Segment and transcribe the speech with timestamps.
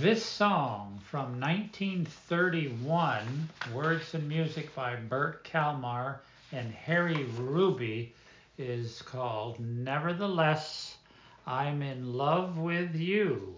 [0.00, 6.20] This song from 1931, words and music by Bert Kalmar
[6.52, 8.14] and Harry Ruby,
[8.56, 10.98] is called Nevertheless,
[11.48, 13.56] I'm in Love with You.